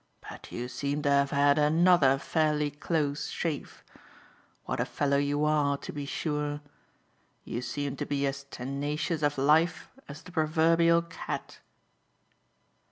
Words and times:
But 0.27 0.51
you 0.51 0.67
seem 0.67 1.03
to 1.03 1.11
have 1.11 1.29
had 1.29 1.59
another 1.59 2.17
fairly 2.17 2.71
close 2.71 3.27
shave. 3.29 3.83
What 4.65 4.79
a 4.79 4.85
fellow 4.85 5.17
you 5.17 5.45
are, 5.45 5.77
to 5.77 5.93
be 5.93 6.07
sure! 6.07 6.61
You 7.43 7.61
seem 7.61 7.97
to 7.97 8.07
be 8.07 8.25
as 8.25 8.45
tenacious 8.45 9.21
of 9.21 9.37
life 9.37 9.91
as 10.09 10.23
the 10.23 10.31
proverbial 10.31 11.03
cat." 11.03 11.59